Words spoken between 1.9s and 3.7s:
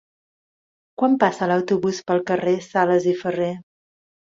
pel carrer Sales i Ferré?